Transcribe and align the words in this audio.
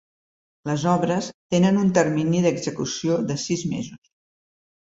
Les 0.69 0.85
obres 0.91 1.27
tenen 1.55 1.77
un 1.83 1.91
termini 1.99 2.41
d’execució 2.47 3.23
de 3.29 3.41
sis 3.47 3.67
mesos. 3.75 4.13